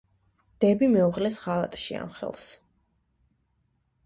დები 0.63 0.87
მეუღლეს 0.93 1.37
ღალატში 1.43 1.99
ამხელს. 2.01 2.49